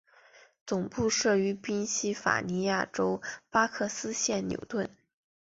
[0.65, 4.89] 总部设于宾西法尼亚州巴克斯县纽顿。